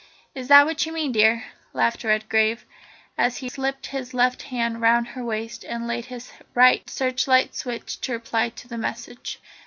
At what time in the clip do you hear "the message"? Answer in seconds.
8.67-9.39